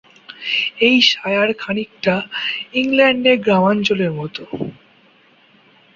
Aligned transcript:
এই 0.81 0.97
শায়ার 1.09 1.49
খানিকটা 1.59 2.15
ইংল্যান্ডের 2.73 3.37
গ্রামাঞ্চলের 3.39 4.11
মতো। 4.11 4.43